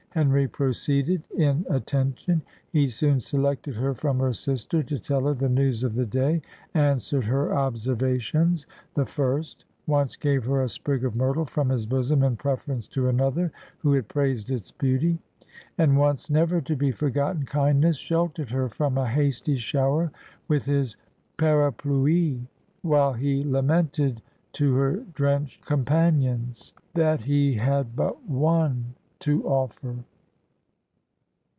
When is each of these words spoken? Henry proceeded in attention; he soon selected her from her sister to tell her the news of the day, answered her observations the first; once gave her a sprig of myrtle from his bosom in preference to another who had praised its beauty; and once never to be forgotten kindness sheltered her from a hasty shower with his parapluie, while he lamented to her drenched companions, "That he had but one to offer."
Henry 0.13 0.45
proceeded 0.45 1.23
in 1.37 1.65
attention; 1.69 2.41
he 2.69 2.85
soon 2.89 3.21
selected 3.21 3.75
her 3.75 3.93
from 3.93 4.19
her 4.19 4.33
sister 4.33 4.83
to 4.83 4.99
tell 4.99 5.21
her 5.23 5.33
the 5.33 5.47
news 5.47 5.83
of 5.83 5.95
the 5.95 6.05
day, 6.05 6.41
answered 6.73 7.23
her 7.23 7.55
observations 7.55 8.67
the 8.93 9.05
first; 9.05 9.63
once 9.87 10.17
gave 10.17 10.43
her 10.43 10.61
a 10.63 10.67
sprig 10.67 11.05
of 11.05 11.15
myrtle 11.15 11.45
from 11.45 11.69
his 11.69 11.85
bosom 11.85 12.23
in 12.23 12.35
preference 12.35 12.89
to 12.89 13.07
another 13.07 13.53
who 13.77 13.93
had 13.93 14.09
praised 14.09 14.51
its 14.51 14.69
beauty; 14.69 15.17
and 15.77 15.95
once 15.97 16.29
never 16.29 16.59
to 16.59 16.75
be 16.75 16.91
forgotten 16.91 17.45
kindness 17.45 17.95
sheltered 17.95 18.49
her 18.49 18.67
from 18.67 18.97
a 18.97 19.07
hasty 19.07 19.55
shower 19.55 20.11
with 20.49 20.65
his 20.65 20.97
parapluie, 21.37 22.45
while 22.81 23.13
he 23.13 23.45
lamented 23.45 24.21
to 24.51 24.73
her 24.75 24.97
drenched 25.13 25.63
companions, 25.63 26.73
"That 26.95 27.21
he 27.21 27.53
had 27.53 27.95
but 27.95 28.25
one 28.27 28.95
to 29.19 29.45
offer." 29.45 29.95